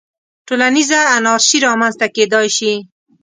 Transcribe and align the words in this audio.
ټولنیزه 0.47 0.99
انارشي 1.17 1.57
رامنځته 1.65 2.07
کېدای 2.15 2.47
شي. 2.57 2.73